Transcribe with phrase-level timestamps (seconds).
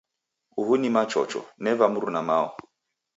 [0.61, 1.41] Uhu ni Machocho.
[1.65, 2.49] Neva mruna-mao.